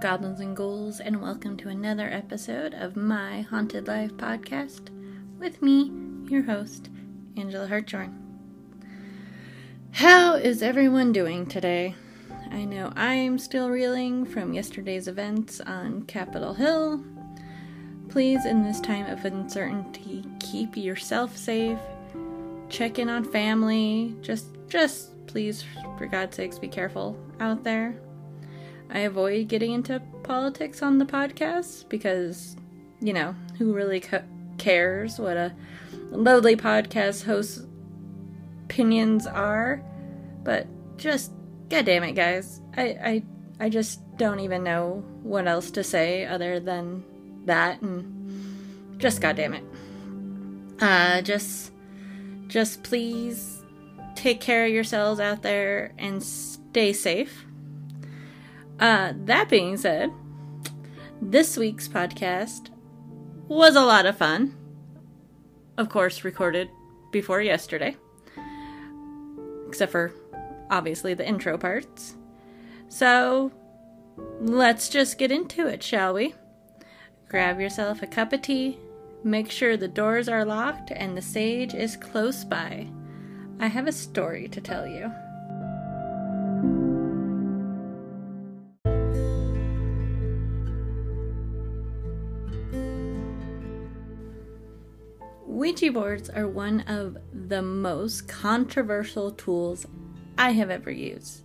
[0.00, 4.90] Goblins and ghouls, and welcome to another episode of my Haunted Life podcast
[5.38, 5.90] with me,
[6.28, 6.90] your host,
[7.36, 8.14] Angela Hartshorn.
[9.92, 11.94] How is everyone doing today?
[12.50, 17.02] I know I'm still reeling from yesterday's events on Capitol Hill.
[18.10, 21.78] Please, in this time of uncertainty, keep yourself safe.
[22.68, 24.14] Check in on family.
[24.20, 25.64] Just, just please,
[25.96, 27.96] for God's sakes, be careful out there.
[28.90, 32.56] I avoid getting into politics on the podcast because,
[33.00, 34.22] you know, who really ca-
[34.58, 35.54] cares what a
[36.10, 37.66] lowly podcast host's
[38.64, 39.82] opinions are?
[40.44, 41.32] But just,
[41.68, 42.60] god damn it, guys.
[42.76, 43.22] I, I,
[43.60, 47.04] I just don't even know what else to say other than
[47.46, 49.64] that, and just god damn it.
[50.80, 51.72] Uh, just,
[52.48, 53.62] just please
[54.14, 57.44] take care of yourselves out there and stay safe.
[58.78, 60.10] Uh, that being said,
[61.22, 62.70] this week's podcast
[63.48, 64.54] was a lot of fun.
[65.78, 66.68] Of course, recorded
[67.10, 67.96] before yesterday,
[69.68, 70.12] except for
[70.70, 72.16] obviously the intro parts.
[72.88, 73.52] So,
[74.40, 76.34] let's just get into it, shall we?
[77.28, 78.78] Grab yourself a cup of tea,
[79.24, 82.88] make sure the doors are locked and the sage is close by.
[83.58, 85.10] I have a story to tell you.
[95.66, 99.84] Ouija boards are one of the most controversial tools
[100.38, 101.42] I have ever used.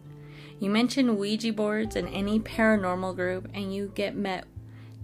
[0.60, 4.46] You mention Ouija boards in any paranormal group, and you get met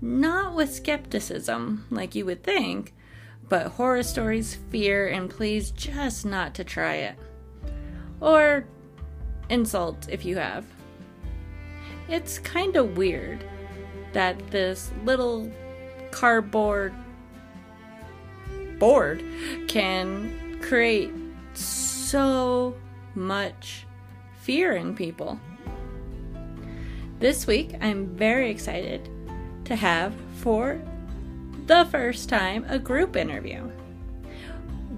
[0.01, 2.93] not with skepticism like you would think,
[3.49, 7.15] but horror stories, fear, and pleas just not to try it.
[8.21, 8.67] Or
[9.49, 10.63] insult if you have.
[12.07, 13.43] It's kind of weird
[14.13, 15.51] that this little
[16.11, 16.93] cardboard
[18.79, 19.23] board
[19.67, 21.11] can create
[21.53, 22.75] so
[23.15, 23.85] much
[24.41, 25.39] fear in people.
[27.19, 29.09] This week, I'm very excited
[29.65, 30.79] to have, for
[31.65, 33.69] the first time, a group interview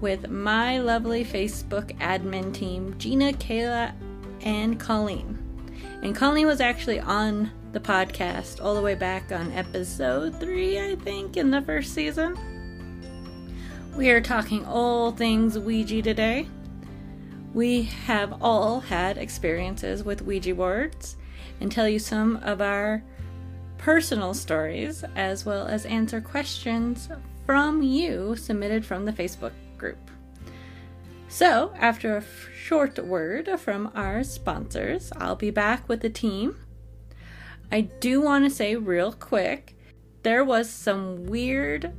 [0.00, 3.92] with my lovely Facebook admin team, Gina, Kayla,
[4.42, 5.38] and Colleen.
[6.02, 10.96] And Colleen was actually on the podcast all the way back on episode three, I
[10.96, 12.36] think, in the first season.
[14.00, 16.48] We are talking all things Ouija today.
[17.52, 21.18] We have all had experiences with Ouija boards
[21.60, 23.02] and tell you some of our
[23.76, 27.10] personal stories as well as answer questions
[27.44, 30.10] from you submitted from the Facebook group.
[31.28, 32.24] So, after a
[32.56, 36.56] short word from our sponsors, I'll be back with the team.
[37.70, 39.76] I do want to say real quick
[40.22, 41.92] there was some weird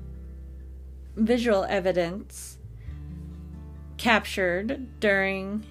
[1.16, 2.58] visual evidence
[3.98, 5.66] captured during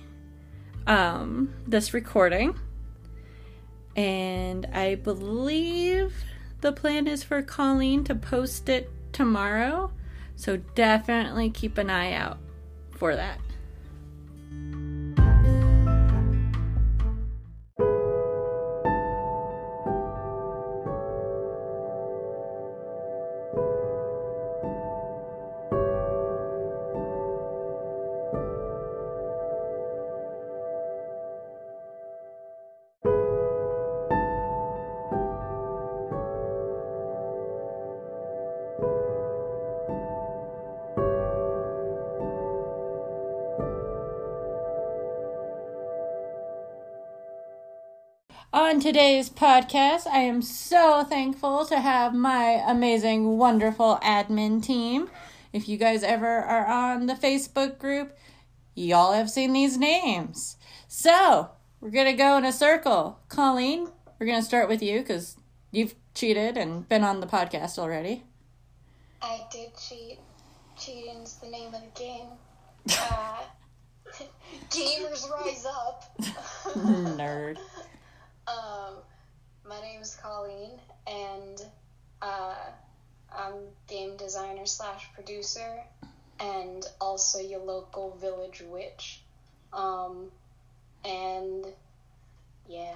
[0.86, 2.58] um, this recording.
[3.96, 6.14] And I believe
[6.60, 9.92] the plan is for Colleen to post it tomorrow.
[10.36, 12.38] So definitely keep an eye out
[12.92, 13.40] for that.
[48.80, 55.10] On today's podcast, I am so thankful to have my amazing, wonderful admin team.
[55.52, 58.16] If you guys ever are on the Facebook group,
[58.74, 60.56] y'all have seen these names.
[60.88, 61.50] So,
[61.82, 63.20] we're going to go in a circle.
[63.28, 65.36] Colleen, we're going to start with you because
[65.70, 68.22] you've cheated and been on the podcast already.
[69.20, 70.20] I did cheat.
[70.78, 72.28] Cheating's the name of the game.
[72.88, 73.42] Uh,
[74.70, 76.18] gamers rise up.
[77.18, 77.58] Nerd.
[78.46, 78.94] Um,
[79.66, 80.70] my name is Colleen,
[81.06, 81.62] and
[82.22, 82.56] uh,
[83.36, 83.54] I'm
[83.88, 85.82] game designer slash producer,
[86.40, 89.20] and also your local village witch.
[89.72, 90.30] Um,
[91.04, 91.66] and
[92.68, 92.94] yeah,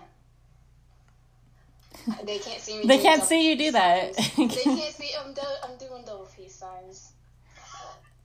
[2.25, 2.87] they can't see me.
[2.87, 4.14] They can't see you do that.
[4.37, 5.11] they can't see.
[5.25, 7.12] I'm, do- I'm doing double peace signs.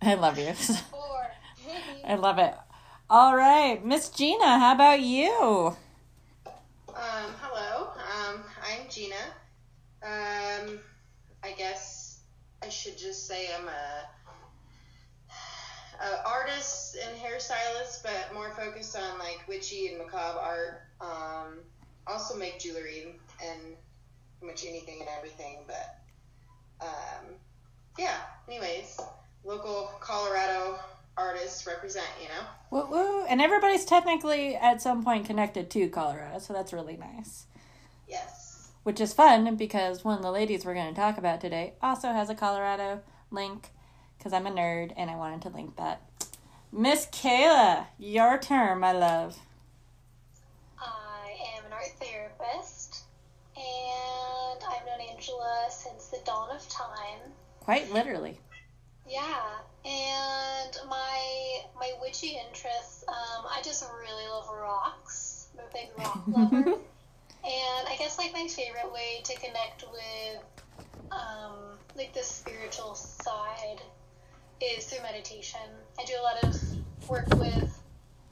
[0.01, 0.54] I love you.
[2.04, 2.54] I love it.
[3.10, 5.75] All right, Miss Gina, how about you?
[7.00, 9.16] Um, hello, um, I'm Gina.
[10.04, 10.80] Um,
[11.42, 12.19] I guess
[12.62, 14.04] I should just say I'm a,
[16.04, 20.81] a artist and hairstylist, but more focused on like witchy and macabre art.
[21.00, 21.60] Um,
[22.06, 23.16] also make jewelry
[23.48, 23.62] and
[24.42, 26.02] pretty much anything and everything, but
[26.86, 27.28] um,
[27.98, 28.18] yeah.
[28.50, 29.00] Anyways,
[29.45, 30.78] local Colorado
[31.19, 32.45] artists represent, you know.
[32.71, 33.25] Woo woo!
[33.25, 37.45] And everybody's technically at some point connected to Colorado, so that's really nice.
[38.07, 38.71] Yes.
[38.83, 42.13] Which is fun because one of the ladies we're going to talk about today also
[42.13, 43.69] has a Colorado link
[44.18, 46.01] because I'm a nerd and I wanted to link that.
[46.71, 49.38] Miss Kayla, your turn, my love.
[50.80, 53.04] I am an art therapist,
[53.56, 57.33] and I've known Angela since the dawn of time.
[57.60, 58.39] Quite literally.
[59.10, 59.22] Yeah,
[59.86, 65.48] and my my witchy interests, um, I just really love rocks.
[65.54, 66.78] I'm a big rock lover.
[67.44, 70.44] and I guess like my favorite way to connect with
[71.12, 71.54] um,
[71.96, 73.82] like the spiritual side
[74.62, 75.60] is through meditation.
[76.00, 77.82] I do a lot of work with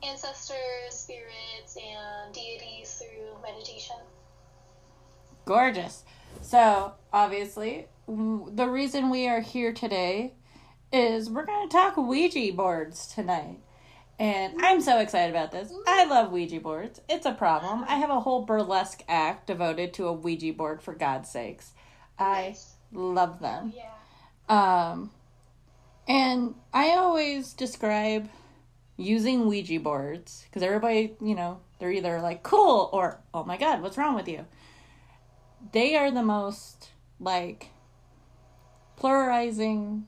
[0.07, 0.57] ancestors,
[0.91, 3.95] spirits, and deities through meditation.
[5.45, 6.03] Gorgeous.
[6.41, 10.33] So, obviously, w- the reason we are here today
[10.91, 13.59] is we're going to talk Ouija boards tonight.
[14.19, 15.71] And I'm so excited about this.
[15.87, 17.01] I love Ouija boards.
[17.07, 17.85] It's a problem.
[17.87, 21.73] I have a whole burlesque act devoted to a Ouija board, for God's sakes.
[22.17, 22.75] I Nice.
[22.91, 23.73] love them.
[23.75, 23.91] Yeah.
[24.49, 25.11] Um,
[26.07, 28.29] and I always describe
[28.95, 33.83] using Ouija boards because everybody, you know, they're either like cool or oh my god,
[33.83, 34.45] what's wrong with you?
[35.73, 36.89] They are the most
[37.19, 37.69] like
[38.99, 40.03] pluralizing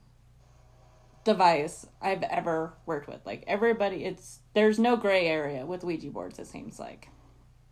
[1.23, 3.25] device I've ever worked with.
[3.25, 6.39] Like everybody, it's there's no gray area with Ouija boards.
[6.39, 7.09] It seems like.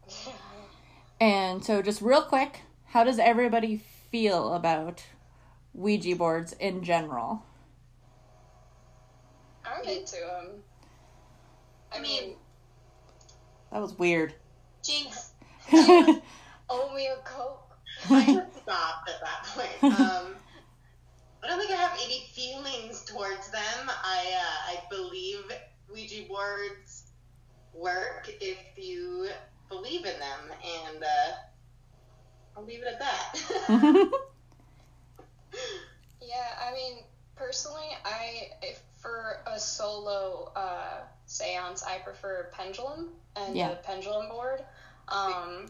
[1.20, 3.78] And so, just real quick, how does everybody
[4.12, 5.04] feel about
[5.74, 7.44] Ouija boards in general?
[9.66, 10.50] I'm into them.
[11.92, 12.36] I mean,
[13.72, 14.36] That was weird.
[14.84, 15.32] Jinx.
[15.74, 17.64] Owe me a coke.
[18.10, 19.44] I had stopped at that
[19.80, 20.00] point.
[20.00, 20.36] Um,
[21.44, 23.90] I don't think I have any feelings towards them.
[23.90, 25.44] I uh, I believe
[25.92, 27.04] Ouija boards
[27.74, 29.28] work if you
[29.70, 30.40] believe in them,
[30.90, 31.32] and uh,
[32.56, 33.34] I'll leave it at that.
[36.22, 37.04] yeah, I mean,
[37.36, 43.70] personally, I if for a solo uh, seance, I prefer pendulum and Yeah.
[43.70, 44.64] the pendulum board.
[45.08, 45.68] Um,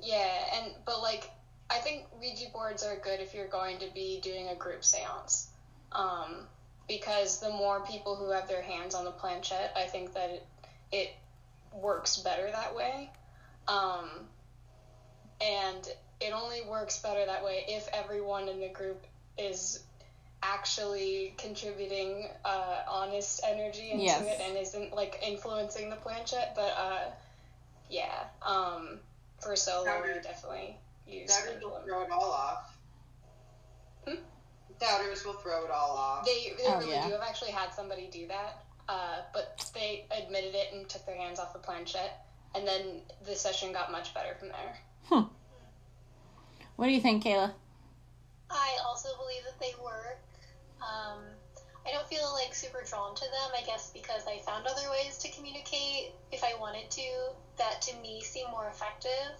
[0.00, 1.30] yeah, and but like
[1.70, 5.48] I think Ouija boards are good if you're going to be doing a group seance,
[5.92, 6.46] um,
[6.88, 10.46] because the more people who have their hands on the planchette, I think that it,
[10.90, 11.10] it
[11.72, 13.10] works better that way.
[13.66, 14.08] Um,
[15.40, 15.86] and
[16.20, 19.06] it only works better that way if everyone in the group
[19.36, 19.80] is
[20.42, 24.22] actually contributing uh, honest energy into Yes.
[24.22, 26.54] it and isn't like influencing the planchette.
[26.54, 27.10] But uh,
[27.90, 29.00] yeah, um,
[29.40, 30.76] for solo, we definitely
[31.08, 32.76] use Doubters will throw it all off.
[34.06, 34.14] Hmm?
[34.80, 36.24] Doubters will throw it all off.
[36.24, 37.08] They, they Oh, really yeah.
[37.08, 37.14] do.
[37.14, 41.38] I've actually had somebody do that, uh, but they admitted it and took their hands
[41.38, 42.24] off the planchette,
[42.54, 44.78] and then the session got much better from there.
[46.76, 47.52] What do you think, Kayla?
[48.50, 50.20] I also believe that they work.
[50.80, 51.24] Um,
[51.84, 55.18] I don't feel like super drawn to them, I guess, because I found other ways
[55.18, 57.02] to communicate if I wanted to
[57.56, 59.34] that to me seem more effective.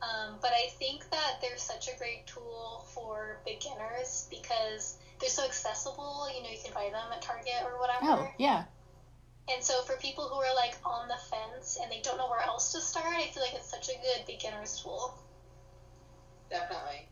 [0.00, 5.44] Um, but I think that they're such a great tool for beginners because they're so
[5.44, 6.28] accessible.
[6.34, 8.04] You know, you can buy them at Target or whatever.
[8.04, 8.64] Oh, yeah.
[9.52, 12.42] And so for people who are like on the fence and they don't know where
[12.42, 15.18] else to start, I feel like it's such a good beginner's tool.
[16.50, 17.08] Definitely.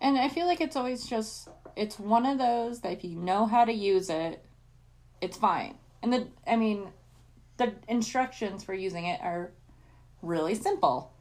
[0.00, 3.46] And I feel like it's always just it's one of those that if you know
[3.46, 4.44] how to use it,
[5.20, 5.76] it's fine.
[6.02, 6.88] And the I mean,
[7.56, 9.52] the instructions for using it are
[10.22, 11.12] really simple.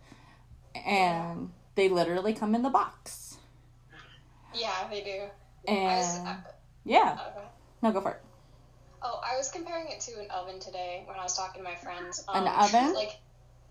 [0.75, 3.37] And they literally come in the box.
[4.53, 5.71] Yeah, they do.
[5.71, 6.35] I was, And uh,
[6.83, 7.47] yeah, okay.
[7.81, 8.21] no go for it.
[9.01, 11.75] Oh, I was comparing it to an oven today when I was talking to my
[11.75, 12.23] friends.
[12.33, 12.93] An Um, oven?
[12.93, 13.19] Like,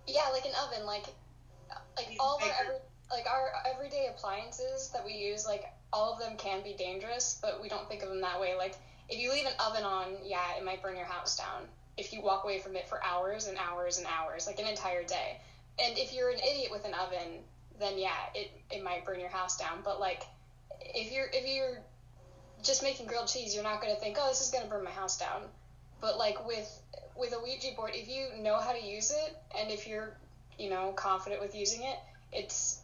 [0.06, 0.84] yeah, like an oven.
[0.84, 1.06] Like,
[1.96, 2.74] like all our every,
[3.10, 7.62] like our everyday appliances that we use, like all of them can be dangerous, but
[7.62, 8.54] we don't think of them that way.
[8.56, 8.74] Like,
[9.08, 11.68] if you leave an oven on, yeah, it might burn your house down.
[11.96, 15.04] If you walk away from it for hours and hours and hours, like an entire
[15.04, 15.40] day.
[15.80, 17.44] And if you're an idiot with an oven,
[17.78, 19.80] then yeah, it it might burn your house down.
[19.84, 20.22] But like,
[20.80, 21.78] if you're if you're
[22.62, 24.84] just making grilled cheese, you're not going to think, oh, this is going to burn
[24.84, 25.42] my house down.
[26.00, 26.82] But like with
[27.16, 30.16] with a Ouija board, if you know how to use it and if you're
[30.58, 31.96] you know confident with using it,
[32.32, 32.80] it's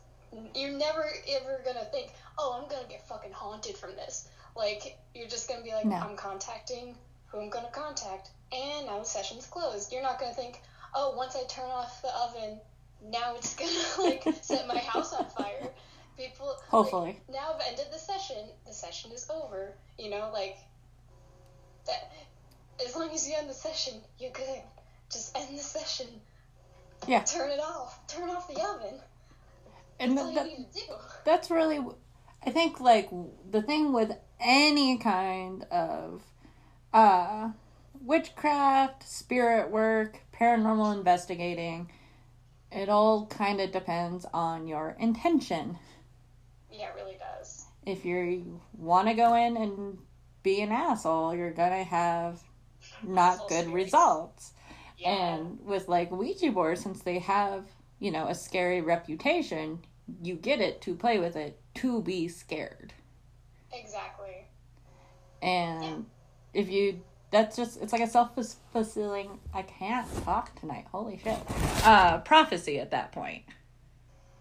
[0.55, 4.29] you're never ever gonna think, oh, I'm gonna get fucking haunted from this.
[4.57, 5.97] Like, you're just gonna be like, No.
[5.97, 9.93] I'm contacting who I'm gonna contact, and now the session's closed.
[9.93, 10.61] You're not gonna think,
[10.95, 12.61] oh, once I turn off the oven,
[13.05, 13.71] now it's gonna
[14.11, 15.69] like set my house on fire.
[16.17, 17.21] People like, Hopefully.
[17.33, 18.37] now I've ended the session.
[18.67, 19.73] The session is over.
[19.99, 20.57] You know, like
[21.87, 22.11] that.
[22.85, 24.61] As long as you end the session, you're good.
[25.13, 26.07] Just end the session.
[27.07, 27.21] Yeah.
[27.23, 28.07] Turn it off.
[28.09, 29.01] Turn off the oven.
[30.01, 30.93] And That's all that, you need to do.
[31.25, 31.81] that's really
[32.47, 33.11] i think like
[33.51, 36.23] the thing with any kind of
[36.93, 37.51] uh
[38.05, 41.91] witchcraft spirit work paranormal investigating
[42.73, 45.79] it all kind of depends on your intention
[46.71, 47.67] Yeah, it really does.
[47.87, 49.99] if you want to go in and
[50.43, 52.43] be an asshole you're gonna have
[53.03, 53.85] not Asshole good spirits.
[53.85, 54.53] results
[54.99, 55.11] Yeah.
[55.11, 57.67] and with like Ouija boards, since they have,
[58.01, 59.85] you know, a scary reputation,
[60.23, 62.95] you get it to play with it to be scared.
[63.73, 64.47] exactly.
[65.43, 66.07] And
[66.55, 68.31] if you, that's just, it's like a self
[68.73, 71.39] fulfilling, I can't talk tonight, holy shit,
[71.85, 73.43] uh, prophecy at that point.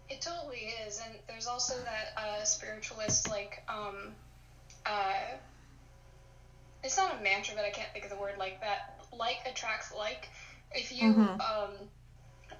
[0.08, 4.14] It totally is, and there's also that uh, spiritualist like um,
[4.86, 5.12] uh,
[6.82, 9.04] it's not a mantra, but I can't think of the word like that.
[9.12, 10.28] Like attracts like.
[10.70, 11.40] If you Mhm.
[11.40, 11.90] um,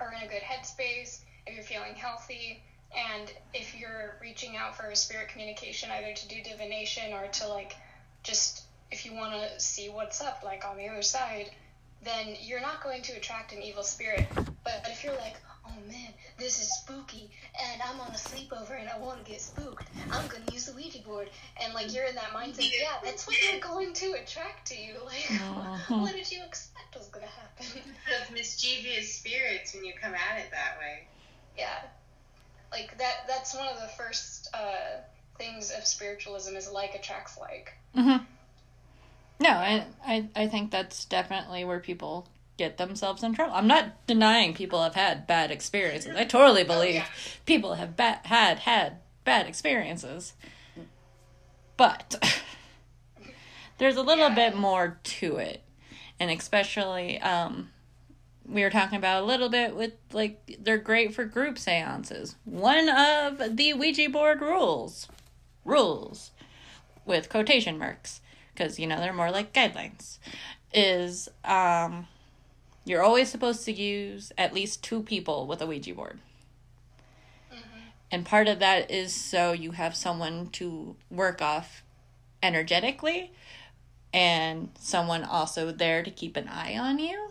[0.01, 2.63] are in a good headspace, if you're feeling healthy,
[2.95, 7.49] and if you're reaching out for a spirit communication, either to do divination or to
[7.49, 7.77] like
[8.23, 11.51] just if you want to see what's up, like on the other side,
[12.03, 14.29] then you're not going to attract an evil spirit.
[14.65, 17.31] But if you're like, oh man, this is spooky,
[17.73, 20.75] and I'm on a sleepover and I want to get spooked, I'm gonna use the
[20.75, 21.31] Ouija board,
[21.63, 24.95] and like you're in that mindset, yeah, that's what you're going to attract to you.
[25.05, 26.01] Like, Mhm.
[26.03, 27.67] what did you expect was gonna happen?
[28.23, 31.07] Of mischievous spirits when you come at it that way.
[31.57, 31.79] yeah,
[32.73, 33.27] like that.
[33.27, 35.01] That's one of the first uh,
[35.39, 37.73] things of spiritualism is like attracts like.
[37.97, 38.25] Mm-hmm.
[39.41, 43.55] No, I, I, I think that's definitely where people get themselves in trouble.
[43.55, 46.17] I'm not denying people have had bad experiences.
[46.17, 47.07] I totally believe yeah.
[47.47, 50.33] people have ba- had had bad experiences.
[51.77, 52.21] But
[53.79, 54.35] there's a little Yeah.
[54.35, 55.63] bit more to it.
[56.19, 57.71] And especially um
[58.45, 62.35] we were talking about a little bit with like they're great for group seances.
[62.45, 65.07] One of the Ouija board rules
[65.65, 66.33] rules
[67.05, 68.21] with quotation marks
[68.59, 70.19] because you know they're more like guidelines
[70.75, 72.07] is um
[72.85, 76.19] you're always supposed to use at least two people with a Ouija board.
[78.11, 81.83] And part of that is so you have someone to work off
[82.43, 83.31] energetically
[84.15, 87.29] and someone also there to keep an eye on you.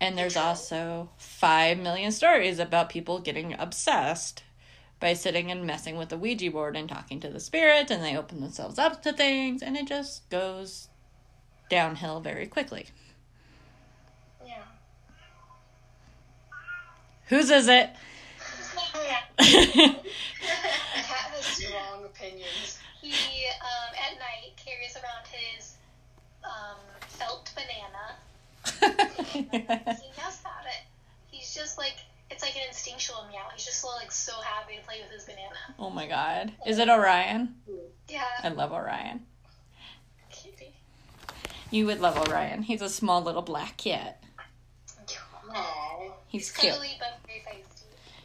[0.00, 4.42] And there's also 5 million stories about people getting obsessed
[5.00, 8.16] by sitting and messing with the Ouija board and talking to the spirits, and they
[8.16, 10.88] open themselves up to things, and it just goes
[11.70, 12.86] downhill very quickly.
[14.46, 14.62] Yeah.
[17.28, 17.90] Whose is it?
[19.38, 19.56] Pat
[20.98, 22.78] has strong opinions.
[23.00, 25.76] He, um, at night, carries around his
[26.44, 26.76] um,
[27.08, 28.16] felt banana.
[29.30, 30.82] He knows about it.
[31.30, 31.96] He's just like,
[32.40, 33.40] it's like an instinctual meow.
[33.54, 35.54] He's just so, like so happy to play with his banana.
[35.78, 36.52] oh my god.
[36.66, 37.54] Is it Orion?
[38.08, 38.24] Yeah.
[38.42, 39.26] I love Orion.
[40.30, 40.74] Cutie.
[41.70, 42.62] You would love Orion.
[42.62, 44.22] He's a small little black cat.
[45.50, 46.12] Aww.
[46.28, 46.72] He's cute.
[46.72, 47.82] Cuddly but very feisty.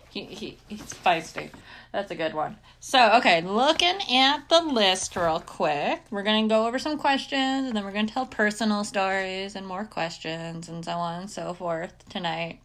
[0.09, 1.49] He, he he's feisty.
[1.91, 2.57] That's a good one.
[2.79, 7.75] So, okay, looking at the list real quick, we're gonna go over some questions, and
[7.75, 12.07] then we're gonna tell personal stories and more questions, and so on and so forth
[12.09, 12.61] tonight.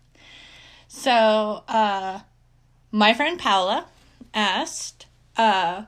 [0.93, 2.21] So, uh,
[2.91, 3.87] my friend Paula
[4.35, 5.07] asked,
[5.37, 5.85] uh,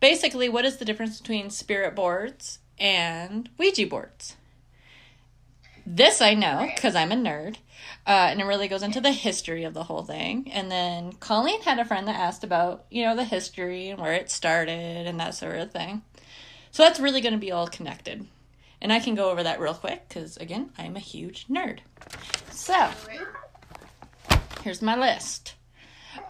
[0.00, 4.36] basically, what is the difference between spirit boards and Ouija boards?
[5.86, 7.56] This I know because I'm a nerd.
[8.06, 10.52] Uh, and it really goes into the history of the whole thing.
[10.52, 14.12] And then Colleen had a friend that asked about, you know, the history and where
[14.12, 16.02] it started and that sort of thing.
[16.70, 18.26] So that's really going to be all connected.
[18.82, 21.78] And I can go over that real quick because, again, I'm a huge nerd.
[22.50, 22.90] So,
[24.68, 25.54] here's my list.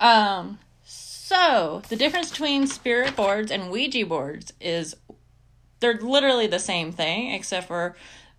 [0.00, 4.94] Um, so, the difference between spirit boards and Ouija boards is
[5.80, 7.96] they're literally the same thing, except for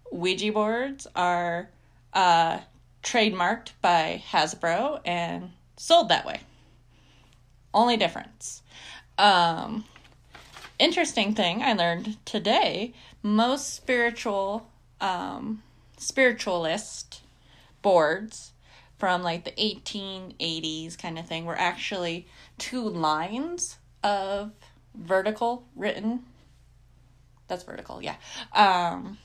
[0.09, 1.69] Ouija boards are
[2.13, 2.59] uh,
[3.03, 6.39] trademarked by Hasbro and sold that way.
[7.73, 8.63] Only difference.
[9.17, 9.83] Um,
[10.79, 14.65] interesting thing I learned today most spiritual
[15.01, 15.61] um,
[15.97, 17.19] spiritualist
[17.81, 18.53] boards
[18.99, 22.27] from like the 1880s kind of thing were actually
[22.57, 24.51] two lines of
[24.93, 26.23] vertical written.
[27.47, 28.15] That's vertical, yeah.
[28.53, 29.17] Um,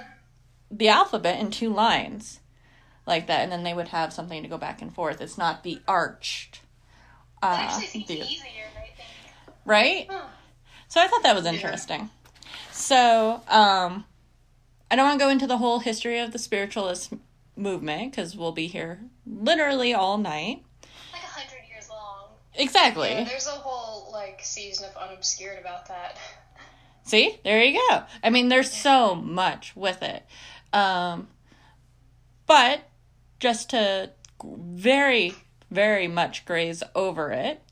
[0.70, 2.40] the alphabet in two lines
[3.06, 5.20] like that, and then they would have something to go back and forth.
[5.20, 6.60] It's not the arched.
[7.42, 9.56] Uh, actually seems the- easier, I think.
[9.64, 10.06] right?
[10.10, 10.26] Huh.
[10.88, 12.10] So I thought that was interesting.
[12.72, 14.04] So, um,
[14.90, 17.12] I don't want to go into the whole history of the spiritualist
[17.56, 20.62] movement because we'll be here literally all night.
[21.12, 22.28] Like a hundred years long.
[22.54, 23.10] Exactly.
[23.10, 26.18] Yeah, there's a whole like season of unobscured about that.
[27.04, 28.02] See, there you go.
[28.22, 30.24] I mean, there's so much with it.
[30.72, 31.28] Um,
[32.46, 32.80] but
[33.38, 34.10] just to
[34.42, 35.34] very,
[35.70, 37.62] very much graze over it,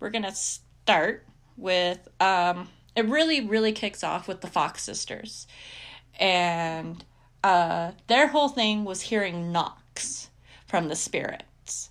[0.00, 1.24] we're going to start
[1.56, 5.46] with um, it really, really kicks off with the Fox sisters.
[6.18, 7.04] And
[7.42, 10.30] uh, their whole thing was hearing knocks
[10.66, 11.90] from the spirits.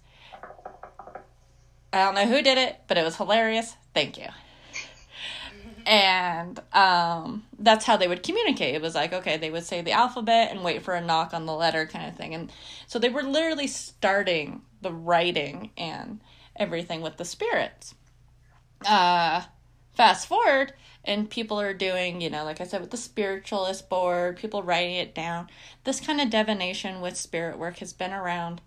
[1.91, 3.75] I don't know who did it, but it was hilarious.
[3.93, 4.27] Thank you
[5.89, 8.75] and um, that's how they would communicate.
[8.75, 11.47] It was like, okay, they would say the alphabet and wait for a knock on
[11.47, 12.35] the letter kind of thing.
[12.35, 12.51] And
[12.85, 16.21] so they were literally starting the writing and
[16.55, 17.95] everything with the spirits.
[18.85, 19.41] Uh,
[19.93, 24.37] fast forward, and people are doing, you know, like I said, with the spiritualist board,
[24.37, 25.49] people writing it down.
[25.83, 28.61] This kind of divination with spirit work has been around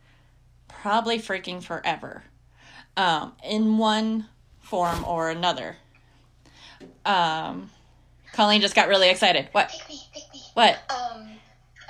[0.68, 2.24] probably freaking forever
[2.96, 4.26] um, in one
[4.60, 5.76] form or another
[7.04, 7.70] um
[8.32, 9.48] Colleen just got really excited.
[9.52, 9.68] What?
[9.68, 10.40] Pick me, pick me.
[10.54, 10.78] What?
[10.90, 11.28] Um,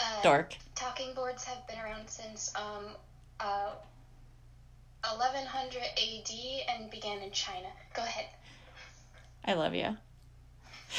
[0.00, 0.54] uh, Dork.
[0.74, 2.86] Talking boards have been around since um,
[3.38, 3.70] uh,
[5.04, 6.30] 1100 AD
[6.68, 7.68] and began in China.
[7.94, 8.26] Go ahead.
[9.44, 9.96] I love you.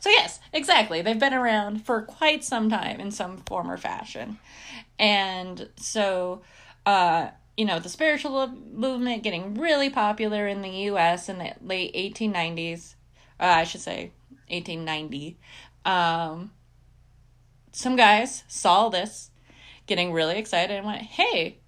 [0.00, 1.02] so yes, exactly.
[1.02, 4.38] They've been around for quite some time in some form or fashion.
[4.98, 6.42] And so
[6.86, 11.94] uh you know, the spiritual movement getting really popular in the US in the late
[11.94, 12.94] 1890s.
[13.38, 14.12] Uh, I should say
[14.48, 15.38] 1890.
[15.84, 16.50] Um
[17.72, 19.30] some guys saw this
[19.86, 21.58] getting really excited and went, "Hey,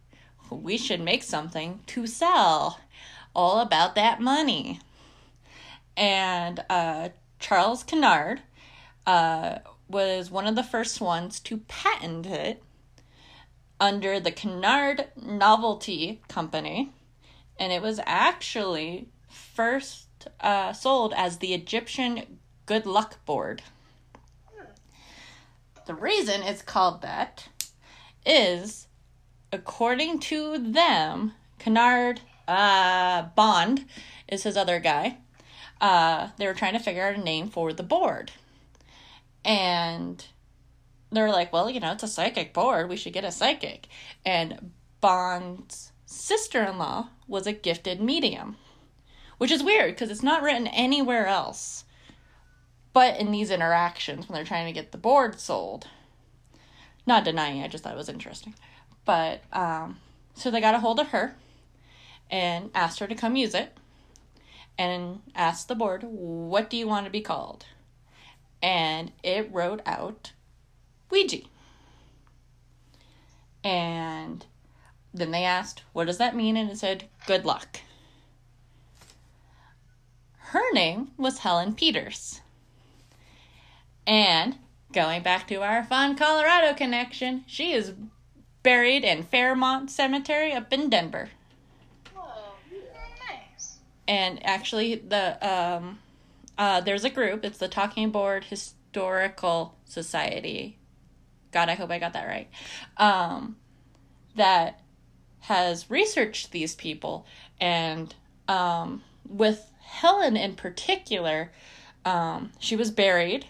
[0.51, 2.79] we should make something to sell.
[3.35, 4.81] All about that money."
[5.97, 8.43] And uh, Charles Kennard
[9.07, 12.63] uh, was one of the first ones to patent it
[13.81, 16.93] under the Kennard Novelty Company,
[17.59, 20.07] and it was actually first
[20.41, 23.63] uh, sold as the Egyptian Good Luck Board.
[25.87, 27.49] The reason it's called that
[28.25, 28.89] is,
[29.53, 33.85] according to them, Kennard uh, Bond
[34.27, 35.19] is his other guy
[35.81, 38.33] uh, they were trying to figure out a name for the board.
[39.45, 40.25] And
[41.11, 42.89] they're like, well, you know, it's a psychic board.
[42.89, 43.89] We should get a psychic.
[44.25, 48.57] And Bond's sister in law was a gifted medium,
[49.39, 51.85] which is weird because it's not written anywhere else
[52.97, 55.87] but in these interactions when they're trying to get the board sold.
[57.07, 58.55] Not denying, I just thought it was interesting.
[59.05, 59.99] But, um,
[60.33, 61.35] so they got a hold of her
[62.31, 63.77] and asked her to come use it
[64.79, 67.67] and asked the board, What do you want to be called?
[68.63, 70.33] And it wrote out
[71.11, 71.43] Ouija.
[73.63, 74.47] And
[75.13, 76.57] then they asked, What does that mean?
[76.57, 77.81] And it said, Good luck.
[80.51, 82.41] Her name was Helen Peters.
[84.07, 84.57] And
[84.93, 87.93] going back to our fun Colorado connection, she is
[88.63, 91.31] buried in Fairmont Cemetery up in Denver.
[94.09, 95.99] And actually the um
[96.59, 97.45] uh there's a group.
[97.45, 100.79] It's the talking board historical society.
[101.53, 102.49] God i hope i got that right.
[102.97, 103.57] Um
[104.37, 104.81] that
[105.41, 107.27] has researched these people.
[107.61, 108.15] And
[108.49, 111.53] um with helen in particular
[112.05, 113.47] um she was buried.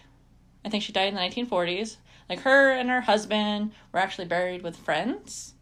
[0.65, 1.97] I think she died in the 1940s
[2.29, 5.53] like her and her husband were actually buried with friends.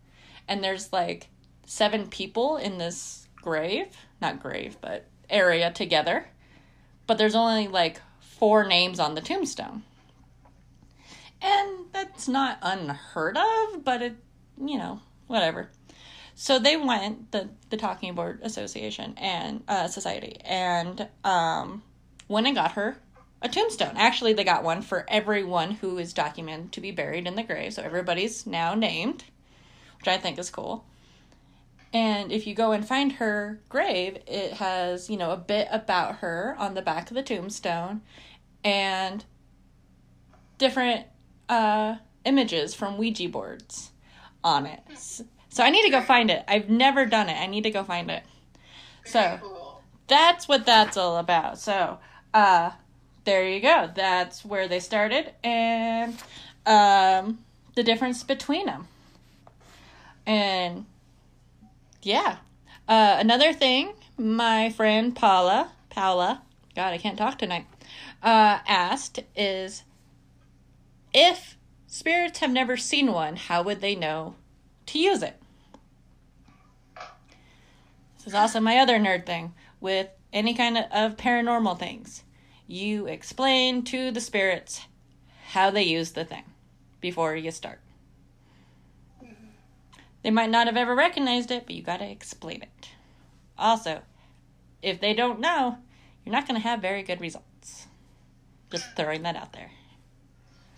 [0.48, 1.28] And there's like
[1.66, 6.28] seven people in this grave not grave but area together.
[7.08, 9.84] But there's only like four names on the tombstone.
[11.42, 14.16] And that's not unheard of but it
[14.60, 15.70] you know whatever.
[16.36, 21.84] So they went the the talking board association and uh, society and um
[22.28, 22.98] went and got her
[23.42, 23.96] a tombstone.
[23.96, 27.74] Actually they got one for everyone who is documented to be buried in the grave
[27.74, 29.24] so everybody's now named
[30.06, 30.86] which i think is cool
[31.96, 36.16] and if you go and find her grave, it has, you know, a bit about
[36.16, 38.02] her on the back of the tombstone
[38.66, 39.24] and
[40.58, 41.06] different
[41.48, 43.92] uh, images from Ouija boards
[44.44, 44.82] on it.
[45.48, 46.44] So I need to go find it.
[46.50, 47.38] I've never done it.
[47.40, 48.24] I need to go find it.
[49.06, 49.40] So
[50.08, 51.60] that's what that's all about.
[51.60, 52.00] So,
[52.34, 52.72] uh,
[53.24, 53.90] there you go.
[53.96, 56.14] That's where they started and
[56.66, 57.40] um,
[57.76, 58.90] the difference between them.
[60.26, 60.88] And
[62.06, 62.38] yeah,
[62.88, 66.44] uh, another thing, my friend Paula, Paula,
[66.76, 67.66] God, I can't talk tonight,
[68.22, 69.84] uh, asked is
[71.14, 74.36] if spirits have never seen one, how would they know
[74.86, 75.42] to use it?
[78.18, 82.24] This is also my other nerd thing with any kind of, of paranormal things.
[82.68, 84.82] You explain to the spirits
[85.48, 86.44] how they use the thing
[87.02, 87.80] before you start.
[90.26, 92.90] They might not have ever recognized it, but you gotta explain it.
[93.60, 94.02] Also,
[94.82, 95.78] if they don't know,
[96.26, 97.86] you're not gonna have very good results.
[98.72, 99.70] Just throwing that out there.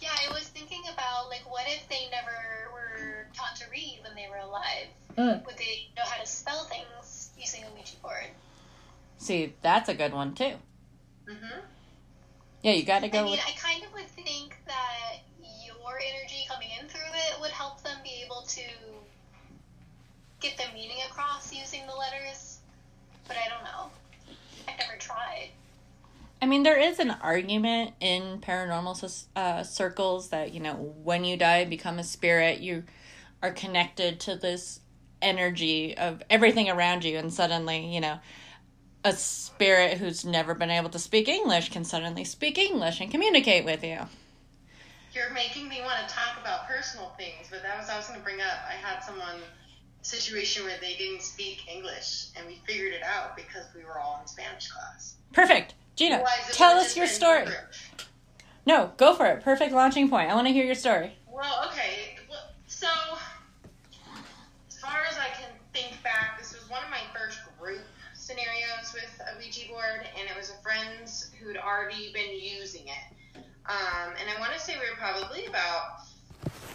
[0.01, 4.15] Yeah, I was thinking about like, what if they never were taught to read when
[4.15, 4.88] they were alive?
[5.17, 5.45] Mm.
[5.45, 8.27] Would they know how to spell things using a Ouija board?
[9.17, 10.55] See, that's a good one too.
[11.25, 11.60] Mm-hmm.
[12.63, 13.45] Yeah, you gotta I go mean, with.
[13.47, 17.95] I kind of would think that your energy coming in through it would help them
[18.03, 18.62] be able to
[20.39, 22.60] get the meaning across using the letters,
[23.28, 23.91] but I don't know.
[24.67, 25.50] I've never tried.
[26.41, 30.73] I mean, there is an argument in paranormal uh, circles that, you know,
[31.04, 32.84] when you die, and become a spirit, you
[33.41, 34.82] are connected to this
[35.21, 38.19] energy of everything around you, and suddenly, you know,
[39.04, 43.65] a spirit who's never been able to speak English can suddenly speak English and communicate
[43.65, 44.00] with you.
[45.13, 48.19] You're making me want to talk about personal things, but that was I was going
[48.19, 48.60] to bring up.
[48.67, 49.41] I had someone
[50.01, 54.19] situation where they didn't speak English, and we figured it out because we were all
[54.21, 55.15] in Spanish class.
[55.33, 55.73] Perfect.
[55.95, 57.47] Gina, tell us your story.
[58.65, 59.43] No, go for it.
[59.43, 60.29] Perfect launching point.
[60.29, 61.13] I want to hear your story.
[61.27, 62.17] Well, okay.
[62.67, 62.88] So,
[64.69, 67.81] as far as I can think back, this was one of my first group
[68.13, 73.41] scenarios with a Ouija board, and it was a friend's who'd already been using it.
[73.65, 76.05] Um, and I want to say we were probably about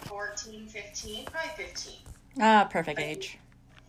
[0.05, 1.93] 14, 15, probably 15.
[2.39, 3.37] Ah, perfect age.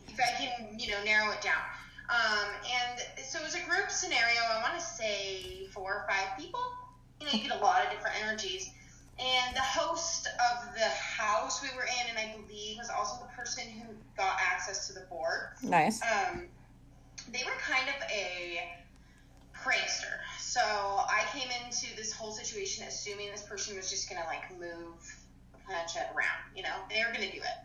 [0.09, 1.63] if I can, you know, narrow it down.
[2.11, 4.41] Um, and so it was a group scenario.
[4.53, 6.61] I want to say four or five people.
[7.21, 8.71] You know, you get a lot of different energies.
[9.19, 13.31] And the host of the house we were in, and I believe was also the
[13.33, 15.51] person who got access to the board.
[15.63, 16.01] Nice.
[16.03, 16.49] Um,
[17.33, 18.61] they were kind of a
[19.57, 20.19] prankster.
[20.39, 25.01] So I came into this whole situation assuming this person was just gonna like move
[25.53, 26.43] the planchette around.
[26.55, 27.59] You know, they were gonna do it,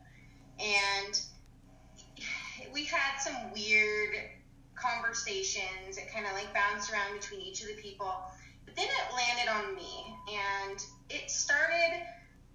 [0.60, 1.20] and
[2.74, 4.16] we had some weird
[4.76, 5.98] conversations.
[5.98, 8.14] It kind of like bounced around between each of the people,
[8.66, 12.06] but then it landed on me, and it started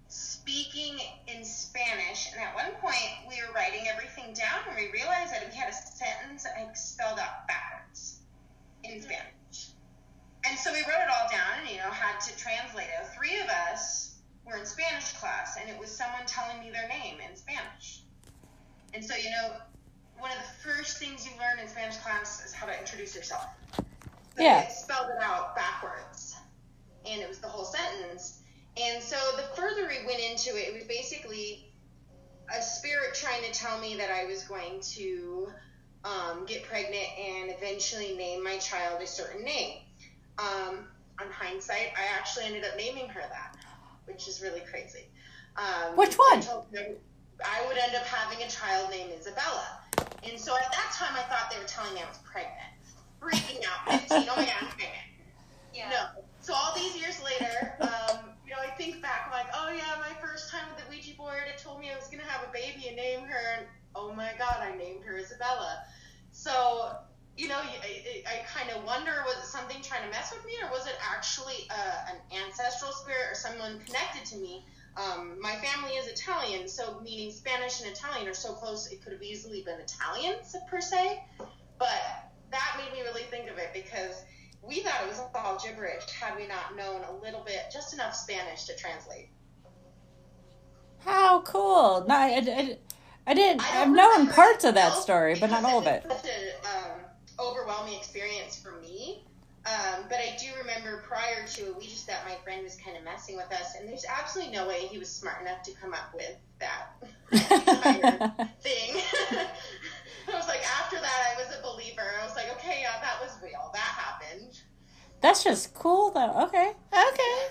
[0.07, 2.31] speaking in Spanish.
[2.31, 5.69] And at one point, we were writing everything down, and we realized that we had
[5.69, 8.19] a sentence like spelled out backwards
[8.83, 9.71] in Spanish.
[10.47, 13.07] And so we wrote it all down, and you know, had to translate it.
[13.17, 14.14] Three of us
[14.45, 18.01] were in Spanish class, and it was someone telling me their name in Spanish.
[18.93, 19.53] And so, you know,
[20.19, 23.45] one of the first things you learn in Spanish class is how to introduce yourself.
[24.37, 24.61] Yeah.
[24.61, 26.35] It spelled it out backwards,
[27.05, 28.41] and it was the whole sentence.
[28.77, 31.71] And so the further we went into it, it was basically
[32.55, 35.47] a spirit trying to tell me that I was going to
[36.03, 39.79] um, get pregnant and eventually name my child a certain name.
[40.37, 40.87] Um,
[41.19, 43.55] on hindsight, I actually ended up naming her that,
[44.05, 45.05] which is really crazy.
[45.57, 46.39] Um, Which one?
[46.39, 49.79] I, told I would end up having a child named Isabella.
[50.23, 52.71] And so at that time, I thought they were telling me I was pregnant.
[53.21, 54.01] Freaking out.
[54.01, 54.17] 15.
[54.29, 55.05] Oh my God, I'm pregnant.
[55.73, 55.89] Yeah.
[55.89, 56.23] No.
[56.41, 59.99] So all these years later, um, you know, I think back, I'm like, oh yeah,
[59.99, 62.51] my first time with the Ouija board, it told me I was gonna have a
[62.51, 63.65] baby and name her, and
[63.95, 65.79] oh my God, I named her Isabella.
[66.31, 66.95] So,
[67.37, 70.45] you know, I, I, I kind of wonder, was it something trying to mess with
[70.45, 74.65] me, or was it actually uh, an ancestral spirit or someone connected to me?
[74.95, 79.11] Um, my family is Italian, so meaning Spanish and Italian are so close, it could
[79.11, 81.21] have easily been Italians per se.
[81.77, 84.23] But that made me really think of it because
[84.61, 88.15] we thought it was all gibberish had we not known a little bit, just enough
[88.15, 89.29] Spanish to translate.
[90.99, 92.05] How cool!
[92.07, 92.77] No, I, I,
[93.27, 93.61] I didn't.
[93.61, 96.03] I I've known parts of that story, but not all of it.
[96.09, 96.11] an
[96.63, 97.04] um,
[97.39, 99.23] overwhelming experience for me.
[99.65, 102.95] Um, but I do remember prior to it, we just thought my friend was kind
[102.95, 105.91] of messing with us, and there's absolutely no way he was smart enough to come
[105.91, 106.93] up with that
[108.61, 109.01] thing.
[110.27, 112.03] I was like, after that, I was a believer.
[112.21, 113.71] I was like, okay, yeah, that was real.
[113.73, 114.59] That happened.
[115.21, 116.43] That's just cool, though.
[116.43, 117.47] Okay, okay,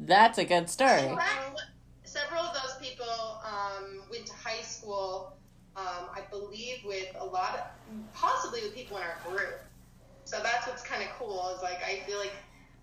[0.00, 1.02] that's a good story.
[1.02, 1.62] Fact,
[2.02, 5.36] several of those people um, went to high school
[5.76, 9.60] um, I believe, with a lot of, possibly with people in our group.
[10.24, 11.52] So that's what's kind of cool.
[11.56, 12.34] Is like I feel like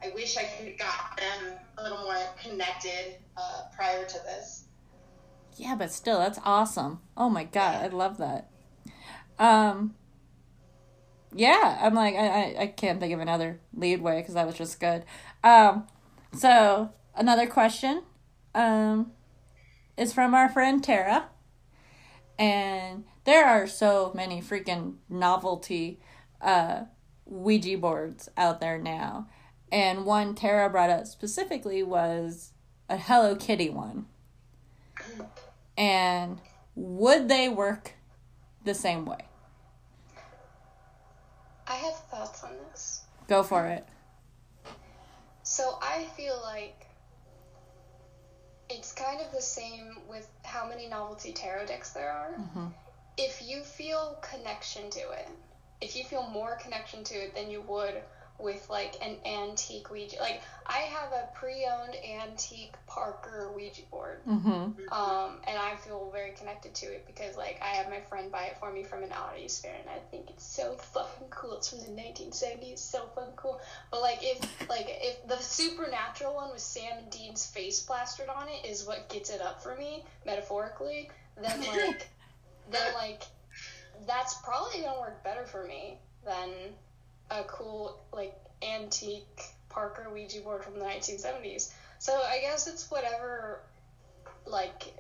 [0.04, 4.66] I wish I could have got them a little more connected uh, prior to this.
[5.56, 7.02] Yeah, but still, that's awesome.
[7.18, 8.50] Oh my god, I love that.
[9.38, 9.96] Um,
[11.34, 14.56] yeah, I'm like, I, I, I can't think of another lead way because that was
[14.56, 15.04] just good.
[15.44, 15.88] Um,
[16.38, 18.04] so another question,
[18.56, 19.12] um,
[19.98, 21.28] is from our friend Tara,
[22.40, 26.00] and there are so many freaking novelty,
[26.42, 26.84] uh,
[27.26, 29.28] Ouija boards out there now,
[29.72, 32.54] and one Tara brought up specifically was
[32.90, 34.08] a Hello Kitty one.
[35.78, 36.40] And
[36.76, 37.94] would they work
[38.64, 39.26] the same way?
[41.68, 43.04] I have thoughts on this.
[43.28, 43.86] Go for it.
[45.44, 46.89] So I feel like
[48.70, 52.34] it's kind of the same with how many novelty tarot decks there are.
[52.40, 52.68] Mm-hmm.
[53.18, 55.28] If you feel connection to it,
[55.82, 58.02] if you feel more connection to it than you would
[58.40, 64.92] with like an antique Ouija, like I have a pre-owned antique Parker Ouija board, Mm-hmm.
[64.94, 68.44] um, and I feel very connected to it because like I had my friend buy
[68.46, 71.58] it for me from an oddities fair, and I think it's so fucking cool.
[71.58, 73.60] It's from the 1970s, so fucking cool.
[73.92, 78.48] But like if like if the supernatural one with Sam and Dean's face plastered on
[78.48, 81.10] it is what gets it up for me metaphorically,
[81.42, 82.08] then like
[82.72, 83.24] then like
[84.08, 86.50] that's probably gonna work better for me than
[87.32, 91.72] a cool like antique Parker Ouija board from the 1970s.
[92.00, 93.62] So I guess it's whatever
[94.46, 94.94] like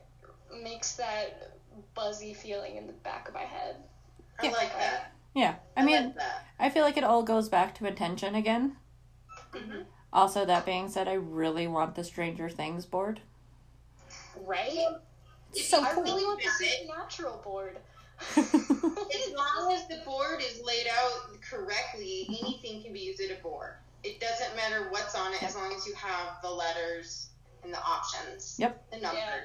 [0.62, 1.54] makes that
[1.96, 3.78] buzzy feeling in the back of my head.
[4.40, 4.52] I Yeah.
[4.52, 5.12] like that.
[5.34, 5.56] Yeah.
[5.78, 6.46] I I mean, like that.
[6.60, 8.78] I feel like it all goes back to intention again.
[9.52, 9.86] Mhm.
[10.12, 13.22] Also, that being said, I really want the Stranger Things board.
[14.36, 14.88] Right?
[15.54, 16.04] So I cool.
[16.04, 17.80] really want the Yeah, it- supernatural board.
[18.38, 23.42] As long as the board is laid out correctly, anything can be used as a
[23.42, 23.76] board.
[24.04, 27.30] It doesn't matter what's on it as long as you have the letters
[27.64, 28.56] and the options.
[28.60, 28.92] Yep.
[28.92, 29.18] The number.
[29.18, 29.40] Yeah.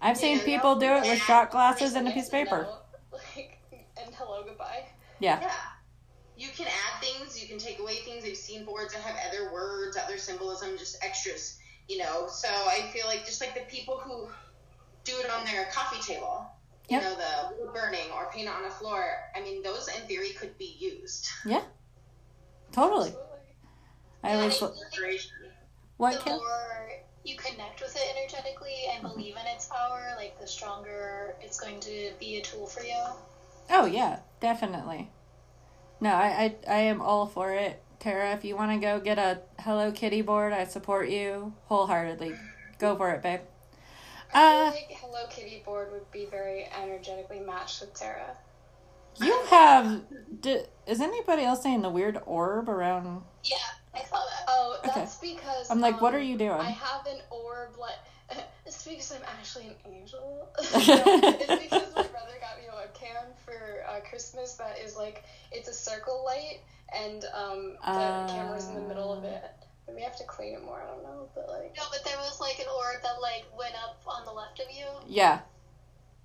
[0.00, 2.68] I've seen Yeah, people do it with shot glasses and a piece of paper.
[3.10, 4.84] Like, and hello, goodbye.
[5.20, 5.40] Yeah.
[5.40, 5.52] Yeah.
[6.36, 8.24] You can add things, you can take away things.
[8.24, 11.58] I've seen boards that have other words, other symbolism, just extras,
[11.88, 12.26] you know.
[12.28, 14.28] So I feel like just like the people who
[15.04, 16.44] do it on their coffee table,
[16.88, 17.02] you Yep.
[17.02, 20.56] know, the wood burning or paint on a floor, I mean, those in theory could
[20.58, 21.28] be used.
[21.46, 21.62] Yeah
[22.74, 23.08] totally.
[23.08, 23.20] Absolutely.
[24.22, 24.62] I And always.
[24.62, 24.72] Like
[25.96, 26.36] What, the Kim?
[26.36, 26.90] more
[27.24, 29.16] you connect with it energetically and mm-hmm.
[29.16, 33.02] believe in its power, like the stronger it's going to be a tool for you.
[33.70, 34.18] Oh, yeah.
[34.40, 35.10] Definitely.
[36.00, 37.80] No, I, I, I am all for it.
[38.00, 42.34] Tara, if you want to go get a Hello Kitty board, I support you wholeheartedly.
[42.78, 43.40] Go for it, babe.
[44.34, 48.36] I Uh, feel like Hello Kitty board would be very energetically matched with Tara.
[49.20, 50.02] you have.
[50.86, 53.22] Is anybody else saying the weird orb around?
[53.44, 53.56] Yeah,
[53.94, 54.44] I saw that.
[54.48, 54.90] Oh, Okay.
[54.94, 56.50] that's because I'm like, what um, are you doing?
[56.50, 57.94] I have an orb like
[58.66, 60.48] it's because I'm actually an angel.
[60.58, 65.24] no, it's because my brother got me a webcam for uh, Christmas that is like
[65.52, 66.60] it's a circle light
[66.94, 68.26] and um the Uh.
[68.28, 69.44] camera's in the middle of it.
[69.86, 70.82] Maybe I have to clean it more.
[70.82, 73.74] I don't know, but like No, but there was like an orb that like went
[73.74, 74.86] up on the left of you.
[75.06, 75.40] Yeah.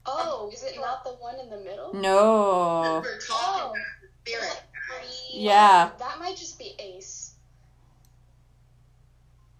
[0.05, 1.93] oh, is it not the one in the middle?
[1.93, 3.01] No.
[3.03, 3.65] We're talking Oh.
[3.71, 4.61] about the spirit.
[4.89, 5.91] like, Yeah.
[5.99, 7.33] That might just be Ace.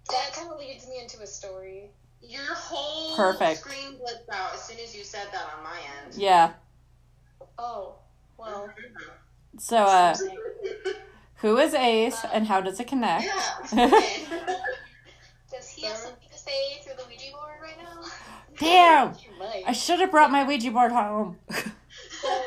[0.09, 1.91] That kind of leads me into a story.
[2.21, 3.59] Your whole Perfect.
[3.61, 6.15] screen blitzed out as soon as you said that on my end.
[6.15, 6.53] Yeah.
[7.57, 7.95] Oh,
[8.37, 8.69] well.
[9.59, 10.15] So, uh,
[11.41, 13.25] who is Ace and how does it connect?
[13.73, 13.89] yeah.
[15.51, 18.01] Does he have something to say through the Ouija board right now?
[18.59, 19.15] Damn!
[19.67, 21.37] I should have brought my Ouija board home.
[21.49, 22.41] So,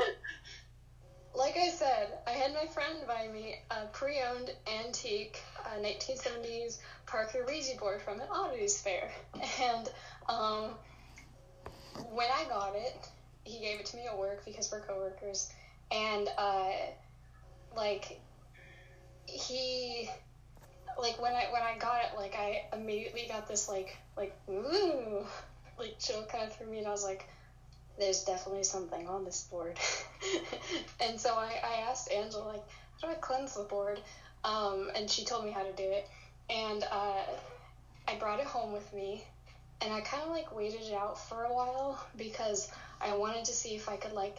[1.34, 7.44] like I said, I had my friend buy me a pre-owned antique uh, 1970s Parker
[7.46, 9.10] Ouija board from an oddities fair,
[9.60, 9.90] and
[10.28, 10.70] um,
[12.12, 13.08] when I got it,
[13.44, 15.50] he gave it to me at work because we're coworkers,
[15.90, 16.70] and uh,
[17.76, 18.20] like
[19.32, 20.08] he
[20.98, 25.26] like when I when I got it, like I immediately got this like like ooh
[25.78, 27.26] like chill kind of through me, and I was like
[27.98, 29.78] there's definitely something on this board.
[31.00, 32.62] and so I, I asked Angela, like,
[33.00, 34.00] how do I cleanse the board?
[34.44, 36.08] Um, and she told me how to do it.
[36.48, 37.20] And uh,
[38.08, 39.24] I brought it home with me.
[39.80, 43.52] And I kind of like waited it out for a while because I wanted to
[43.52, 44.38] see if I could like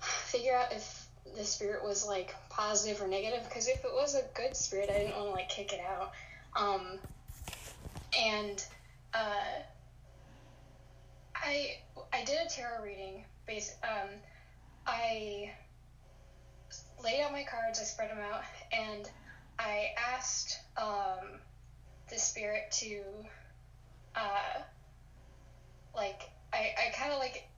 [0.00, 3.42] figure out if the spirit was like positive or negative.
[3.44, 6.12] Because if it was a good spirit, I didn't want to like kick it out.
[6.54, 6.98] Um,
[8.18, 8.64] and
[9.14, 9.62] uh,
[11.34, 11.78] I
[12.12, 14.10] I did a tarot reading based um
[14.86, 15.52] I
[17.02, 18.42] laid out my cards, I spread them out,
[18.72, 19.08] and
[19.58, 21.40] I asked um,
[22.08, 23.02] the spirit to,
[24.14, 24.62] uh,
[25.94, 27.48] like, I, I kind of like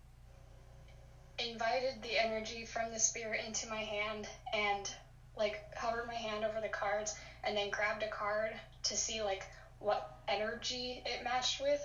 [1.51, 4.91] invited the energy from the spirit into my hand and
[5.37, 8.51] like hovered my hand over the cards and then grabbed a card
[8.83, 9.45] to see like
[9.79, 11.81] what energy it matched with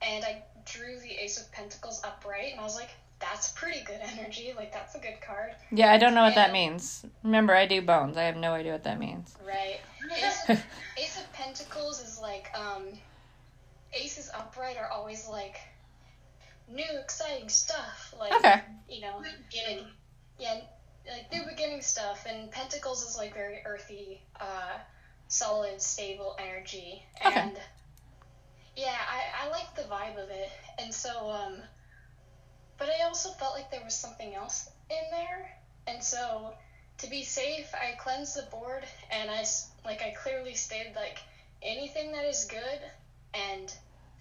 [0.00, 4.00] and I drew the ace of pentacles upright and I was like that's pretty good
[4.18, 7.04] energy like that's a good card Yeah, I don't know what that means.
[7.22, 8.16] Remember, I do bones.
[8.16, 9.34] I have no idea what that means.
[9.46, 9.80] right
[10.16, 10.60] ace,
[10.98, 12.84] ace of pentacles is like um
[13.92, 15.56] aces upright are always like
[16.68, 18.62] new exciting stuff like Okay.
[18.92, 19.86] You know Beginning.
[20.38, 20.60] yeah,
[21.10, 24.78] like new beginning stuff, and Pentacles is like very earthy, uh,
[25.28, 27.34] solid, stable energy, Okay.
[27.34, 27.58] and
[28.76, 31.62] yeah, I, I like the vibe of it, and so um,
[32.78, 35.50] but I also felt like there was something else in there,
[35.86, 36.54] and so
[36.98, 39.44] to be safe, I cleansed the board, and I,
[39.84, 41.18] like I clearly stated like
[41.62, 42.80] anything that is good
[43.34, 43.74] and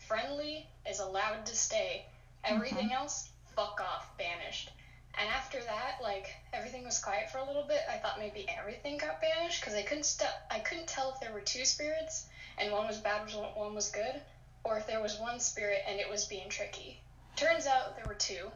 [0.07, 2.05] friendly is allowed to stay.
[2.43, 4.71] Everything else, fuck off, banished.
[5.19, 7.81] And after that, like everything was quiet for a little bit.
[7.89, 11.33] I thought maybe everything got banished because I couldn't st- I couldn't tell if there
[11.33, 14.21] were two spirits and one was bad, one- one was good,
[14.63, 17.01] or if there was one spirit and it was being tricky.
[17.35, 18.51] Turns out there were two.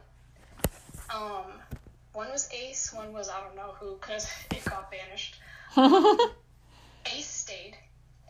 [1.10, 1.44] Um,
[2.12, 5.36] one was Ace, one was I don't know who because it got banished.
[7.14, 7.76] Ace stayed,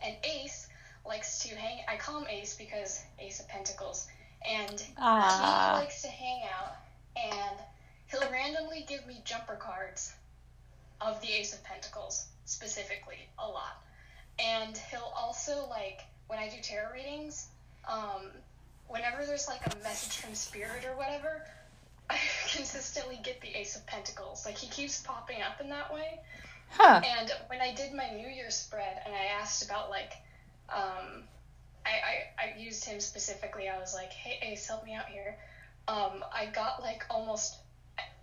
[0.03, 0.67] and Ace
[1.05, 1.79] likes to hang.
[1.87, 4.07] I call him Ace because Ace of Pentacles,
[4.45, 5.75] and Ah.
[5.77, 6.75] he likes to hang out,
[7.15, 7.57] and
[8.07, 10.13] he'll randomly give me jumper cards
[11.01, 13.81] of the Ace of Pentacles specifically a lot,
[14.39, 17.47] and he'll also like when I do tarot readings,
[17.87, 18.31] um,
[18.89, 21.45] whenever there's like a message from spirit or whatever.
[22.09, 22.17] I
[22.49, 24.45] consistently get the Ace of Pentacles.
[24.45, 26.19] Like he keeps popping up in that way.
[26.69, 27.01] huh.
[27.05, 30.13] And when I did my New Year's spread and I asked about like,
[30.69, 31.23] um,
[31.87, 33.69] I, I, I used him specifically.
[33.69, 35.37] I was like, hey Ace, help me out here.
[35.87, 37.55] Um, I got like almost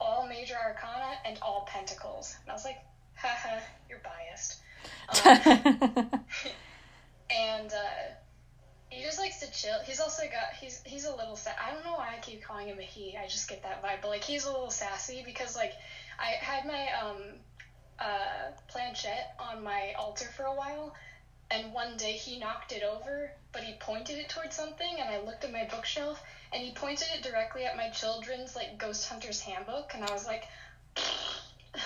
[0.01, 2.37] all major arcana and all pentacles.
[2.43, 2.79] And I was like,
[3.17, 4.61] haha, you're biased.
[5.25, 6.21] Um,
[7.31, 8.15] and uh,
[8.91, 9.79] he just likes to chill.
[9.85, 12.69] He's also got he's he's a little sa- I don't know why I keep calling
[12.69, 13.17] him a he.
[13.17, 15.73] I just get that vibe, but like he's a little sassy because like
[16.19, 17.23] I had my um
[17.99, 20.95] uh planchette on my altar for a while,
[21.55, 25.21] and one day he knocked it over, but he pointed it towards something, and I
[25.25, 26.21] looked at my bookshelf,
[26.53, 30.27] and he pointed it directly at my children's like Ghost Hunter's Handbook, and I was
[30.27, 30.45] like,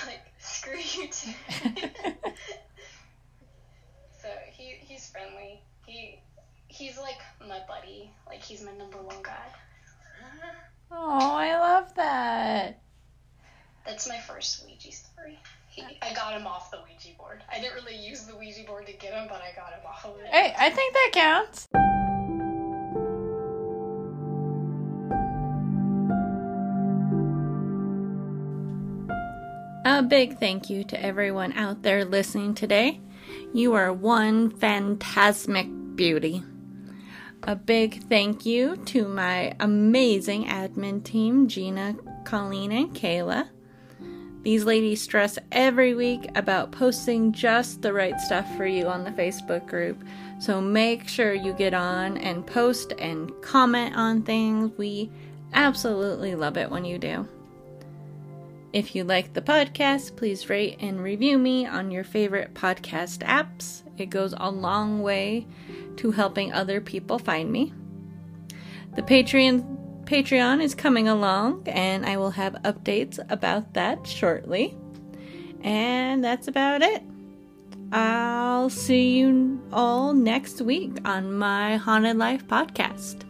[0.07, 1.29] like screw you so
[4.53, 5.61] he he's friendly.
[5.87, 6.21] He
[6.69, 8.11] he's like my buddy.
[8.27, 9.53] Like he's my number one guy.
[10.91, 12.81] oh, I love that.
[13.99, 15.41] That's my first Ouija story.
[15.71, 17.43] He, I got him off the Ouija board.
[17.53, 20.05] I didn't really use the Ouija board to get him, but I got him off
[20.05, 20.27] of it.
[20.29, 21.67] Hey, I think that counts.
[29.85, 33.01] A big thank you to everyone out there listening today.
[33.53, 36.45] You are one phantasmic beauty.
[37.43, 43.49] A big thank you to my amazing admin team, Gina, Colleen, and Kayla.
[44.43, 49.11] These ladies stress every week about posting just the right stuff for you on the
[49.11, 50.03] Facebook group.
[50.41, 54.71] So make sure you get on and post and comment on things.
[54.79, 55.11] We
[55.53, 57.27] absolutely love it when you do.
[58.73, 63.83] If you like the podcast, please rate and review me on your favorite podcast apps.
[63.97, 65.47] It goes a long way
[65.97, 67.73] to helping other people find me.
[68.95, 69.78] The Patreon
[70.09, 74.75] Patreon is coming along and I will have updates about that shortly.
[75.61, 77.03] And that's about it.
[77.93, 83.25] I'll see you all next week on my Haunted Life podcast.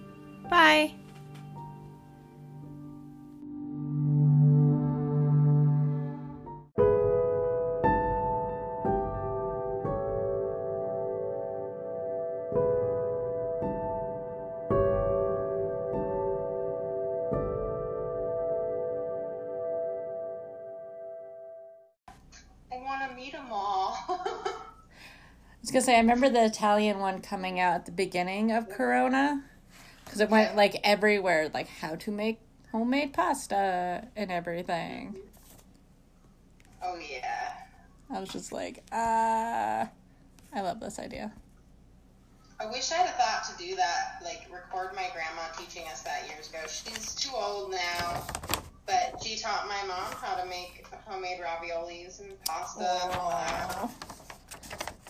[0.48, 0.94] Bye.
[25.98, 29.42] I remember the Italian one coming out at the beginning of Corona
[30.04, 32.38] because it went like everywhere, like how to make
[32.70, 35.16] homemade pasta and everything.
[36.84, 37.52] oh yeah.
[38.08, 39.86] I was just like, uh,
[40.54, 41.32] I love this idea.
[42.60, 46.28] I wish I'd have thought to do that, like record my grandma teaching us that
[46.28, 46.60] years ago.
[46.68, 48.24] She's too old now,
[48.86, 53.90] but she taught my mom how to make homemade raviolis and pasta and all that.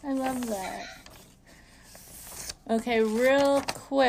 [0.04, 0.86] I love that.
[2.70, 4.06] Okay, real quick.